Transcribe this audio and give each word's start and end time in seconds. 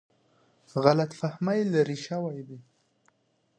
غلط 0.83 1.11
فهمي 1.19 1.59
لیرې 1.71 1.97
شوې 2.05 2.29
وای. 2.43 2.57